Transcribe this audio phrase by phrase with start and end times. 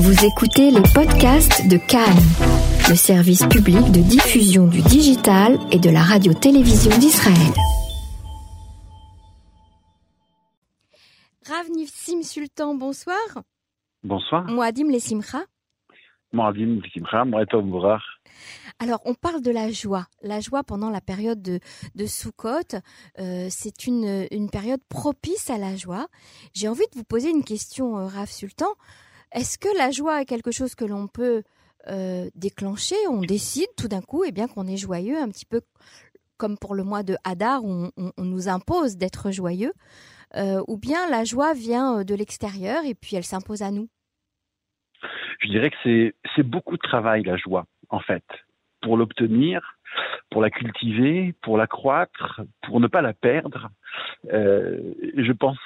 [0.00, 2.22] Vous écoutez les podcasts de Cannes,
[2.88, 7.52] le service public de diffusion du digital et de la radio-télévision d'Israël.
[11.48, 13.18] Rav Sim Sultan, bonsoir.
[14.04, 14.44] Bonsoir.
[14.44, 15.40] Moadim les Simcha.
[16.32, 17.98] Moadim les Simcha, Moadim
[18.80, 20.06] alors, on parle de la joie.
[20.22, 21.58] La joie pendant la période de,
[21.96, 22.78] de Sukkot,
[23.18, 26.06] euh, c'est une, une période propice à la joie.
[26.54, 28.68] J'ai envie de vous poser une question, euh, Rav Sultan.
[29.32, 31.42] Est-ce que la joie est quelque chose que l'on peut
[31.88, 32.96] euh, déclencher?
[33.10, 35.60] On décide tout d'un coup, et bien qu'on est joyeux, un petit peu
[36.36, 39.72] comme pour le mois de Hadar, on, on, nous impose d'être joyeux,
[40.68, 43.88] ou bien la joie vient de l'extérieur et puis elle s'impose à nous?
[45.40, 48.22] Je dirais que c'est beaucoup de travail, la joie, en fait
[48.80, 49.78] pour l'obtenir,
[50.30, 53.70] pour la cultiver, pour la croître, pour ne pas la perdre.
[54.32, 54.78] Euh,
[55.16, 55.58] je pense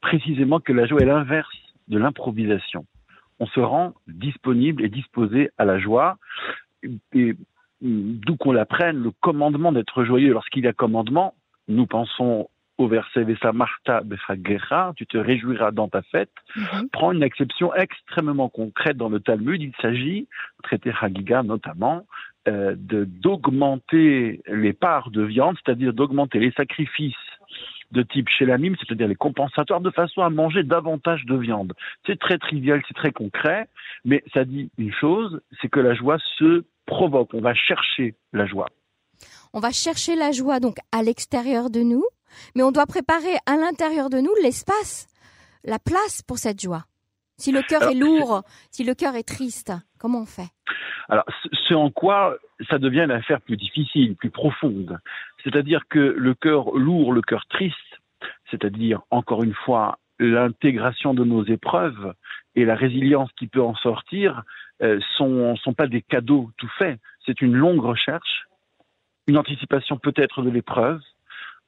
[0.00, 1.56] précisément que la joie est l'inverse
[1.88, 2.86] de l'improvisation.
[3.40, 6.18] On se rend disponible et disposé à la joie,
[7.14, 7.36] et
[7.80, 10.32] d'où qu'on l'apprenne, le commandement d'être joyeux.
[10.32, 11.34] Lorsqu'il y a commandement,
[11.68, 12.48] nous pensons
[12.78, 14.02] au verset Vesa Marta
[14.96, 16.88] tu te réjouiras dans ta fête, mhm.
[16.90, 19.60] prend une exception extrêmement concrète dans le Talmud.
[19.60, 20.28] Il s'agit,
[20.62, 22.06] traité Hagiga notamment,
[22.46, 27.16] euh, de d'augmenter les parts de viande, c'est-à-dire d'augmenter les sacrifices
[27.92, 31.74] de type chez mime, c'est-à-dire les compensatoires, de façon à manger davantage de viande.
[32.06, 33.68] C'est très trivial, c'est très concret,
[34.04, 37.30] mais ça dit une chose, c'est que la joie se provoque.
[37.34, 38.66] On va chercher la joie.
[39.52, 42.04] On va chercher la joie donc à l'extérieur de nous,
[42.54, 45.08] mais on doit préparer à l'intérieur de nous l'espace,
[45.64, 46.84] la place pour cette joie.
[47.38, 50.48] Si le cœur est lourd, si le cœur est triste, comment on fait?
[51.08, 51.24] Alors,
[51.66, 52.36] ce en quoi
[52.68, 54.98] ça devient une affaire plus difficile, plus profonde.
[55.44, 57.76] C'est-à-dire que le cœur lourd, le cœur triste,
[58.50, 62.14] c'est-à-dire, encore une fois, l'intégration de nos épreuves
[62.56, 64.42] et la résilience qui peut en sortir,
[64.82, 66.98] euh, sont, pas des cadeaux tout faits.
[67.26, 68.46] C'est une longue recherche,
[69.26, 71.00] une anticipation peut-être de l'épreuve,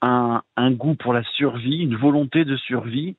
[0.02, 3.16] un, un goût pour la survie, une volonté de survie,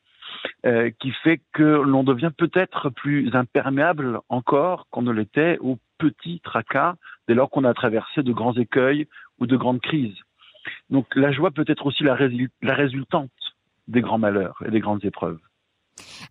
[0.66, 6.40] euh, qui fait que l'on devient peut-être plus imperméable encore qu'on ne l'était aux petits
[6.40, 6.96] tracas
[7.32, 9.08] dès lors qu'on a traversé de grands écueils
[9.40, 10.18] ou de grandes crises.
[10.90, 12.18] Donc la joie peut être aussi la,
[12.62, 13.32] la résultante
[13.88, 15.40] des grands malheurs et des grandes épreuves.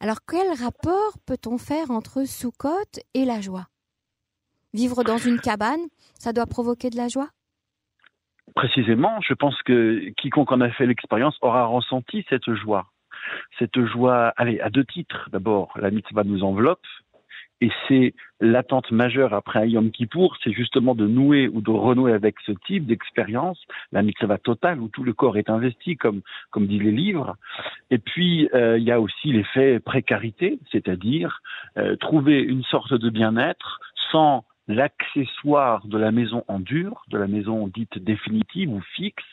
[0.00, 3.68] Alors quel rapport peut-on faire entre Soukot et la joie?
[4.74, 5.80] Vivre dans une cabane,
[6.18, 7.30] ça doit provoquer de la joie?
[8.54, 12.90] Précisément, je pense que quiconque en a fait l'expérience aura ressenti cette joie.
[13.58, 15.30] Cette joie, allez, à deux titres.
[15.32, 16.86] D'abord, la mitzvah nous enveloppe,
[17.60, 22.12] et c'est l'attente majeure après un Yom Kippour, c'est justement de nouer ou de renouer
[22.12, 23.60] avec ce type d'expérience,
[23.93, 27.37] la mitzvah totale où tout le corps est investi, comme, comme disent les livres.
[27.91, 31.43] Et puis, euh, il y a aussi l'effet précarité, c'est-à-dire
[31.76, 37.27] euh, trouver une sorte de bien-être sans l'accessoire de la maison en dur, de la
[37.27, 39.25] maison dite définitive ou fixe,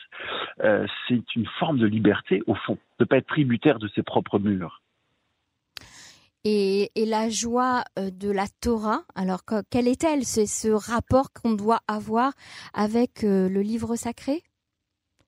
[0.64, 4.02] euh, c'est une forme de liberté au fond, de ne pas être tributaire de ses
[4.02, 4.82] propres murs.
[6.44, 10.24] Et, la joie euh, de la Torah, alors quelle est-elle?
[10.24, 12.32] C'est ce rapport qu'on doit avoir
[12.74, 14.42] avec euh, le livre sacré?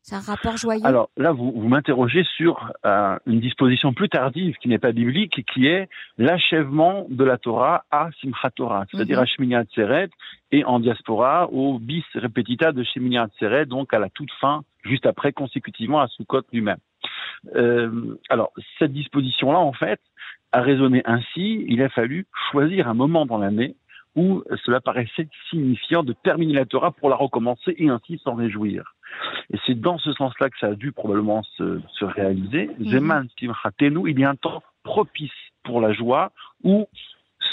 [0.03, 0.85] C'est un rapport joyeux?
[0.85, 5.45] Alors là, vous, vous m'interrogez sur euh, une disposition plus tardive qui n'est pas biblique,
[5.53, 5.89] qui est
[6.19, 9.23] l'achèvement de la Torah à Simchat Torah, c'est-à-dire mhm.
[9.23, 10.09] à Shemini Atzeret
[10.53, 15.07] et en diaspora au bis repetita de Shemini Atzeret, donc à la toute fin, juste
[15.07, 16.79] après, consécutivement à Sukkot lui-même.
[17.55, 20.01] Euh, alors cette disposition-là, en fait,
[20.53, 21.65] a résonné ainsi.
[21.69, 23.77] Il a fallu choisir un moment dans l'année
[24.17, 28.95] où cela paraissait signifiant de terminer la Torah pour la recommencer et ainsi s'en réjouir.
[29.53, 32.71] Et c'est dans ce sens-là que ça a dû probablement se, se réaliser.
[32.79, 32.87] Mhm.
[32.87, 35.31] Zeman il y a un temps propice
[35.65, 36.33] pour la joie
[36.65, 36.89] où,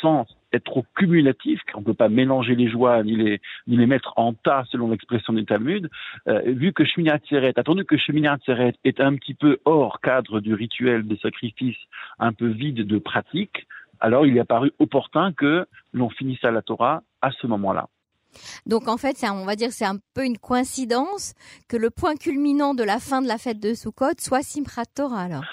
[0.01, 3.77] sans être trop cumulatif, car on ne peut pas mélanger les joies ni les, ni
[3.77, 5.89] les mettre en tas selon l'expression du Talmud,
[6.27, 10.39] euh, vu que Shemini Atzeret, attendu que Shemini Atzeret est un petit peu hors cadre
[10.39, 11.77] du rituel des sacrifices,
[12.19, 13.67] un peu vide de pratique,
[13.99, 17.87] alors il est apparu opportun que l'on finisse à la Torah à ce moment-là.
[18.65, 21.33] Donc en fait, on va dire c'est un peu une coïncidence
[21.67, 25.21] que le point culminant de la fin de la fête de Sukkot soit Simchat Torah
[25.21, 25.43] alors.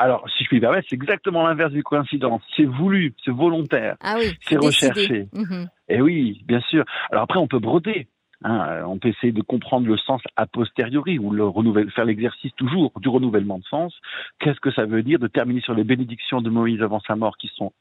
[0.00, 2.40] Alors, si je puis me permettre, c'est exactement l'inverse du coïncidence.
[2.56, 5.28] C'est voulu, c'est volontaire, ah oui, c'est recherché.
[5.32, 5.68] Mhm.
[5.88, 6.84] Et eh oui, bien sûr.
[7.10, 8.06] Alors après, on peut broder.
[8.44, 12.92] Hein, on peut essayer de comprendre le sens a posteriori ou le faire l'exercice toujours
[13.00, 13.92] du renouvellement de sens.
[14.38, 17.36] Qu'est-ce que ça veut dire de terminer sur les bénédictions de Moïse avant sa mort
[17.36, 17.72] qui sont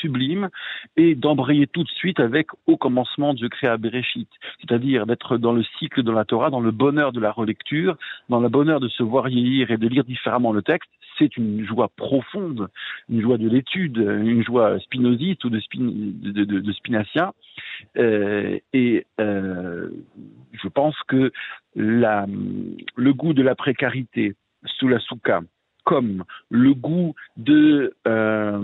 [0.00, 0.48] sublime
[0.96, 4.28] et d'embrayer tout de suite avec au commencement Dieu créa Bereshit,
[4.60, 7.96] c'est-à-dire d'être dans le cycle de la Torah, dans le bonheur de la relecture,
[8.28, 11.66] dans le bonheur de se voir vieillir et de lire différemment le texte, c'est une
[11.66, 12.68] joie profonde,
[13.08, 17.32] une joie de l'étude, une joie spinoziste ou de, spinacien.
[17.96, 19.88] Euh, et euh,
[20.52, 21.32] je pense que
[21.74, 22.26] la,
[22.96, 24.34] le goût de la précarité
[24.64, 25.40] sous la souka,
[25.88, 28.58] comme le goût de euh,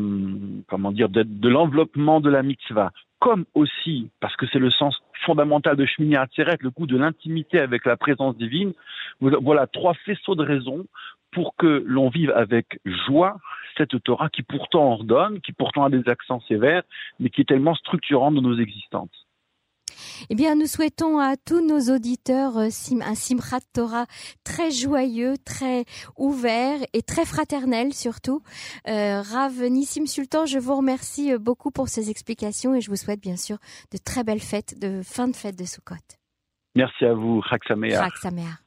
[0.69, 4.94] comment dire de, l'enveloppement de la mitzvah, comme aussi parce que c'est le sens
[5.25, 8.75] fondamental de Shmini Atzeret, le goût de l'intimité avec la présence divine.
[9.21, 10.85] Voilà trois faisceaux de raisons
[11.32, 13.38] pour que l'on vive avec joie
[13.79, 16.82] cette Torah qui pourtant ordonne, qui pourtant a des accents sévères,
[17.21, 19.24] mais qui est tellement structurante de nos existences.
[20.31, 22.69] Eh bien, nous souhaitons à tous nos auditeurs euh,
[23.03, 24.06] un Simchat Torah
[24.44, 25.85] très joyeux, très
[26.17, 28.43] ouvert et très fraternel surtout.
[28.88, 32.97] Euh, Rav Nissim Sultan, je vous remercie euh, beaucoup pour ces explications et je vous
[32.97, 33.59] souhaite bien sûr
[33.93, 35.94] de très belles fêtes, de fin de fête de Sukkot.
[36.75, 38.63] Merci à vous, Chak Sameach.